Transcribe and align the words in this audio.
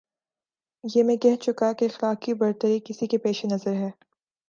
یہ 0.83 1.03
میں 1.03 1.17
کہہ 1.17 1.35
چکا 1.41 1.73
کہ 1.73 1.85
اخلاقی 1.85 2.33
برتری 2.33 2.79
کسی 2.85 3.07
کے 3.07 3.17
پیش 3.17 3.45
نظر 3.45 3.73
ہے۔ 3.73 3.89